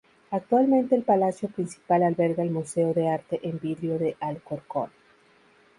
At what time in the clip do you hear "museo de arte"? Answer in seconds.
2.49-3.39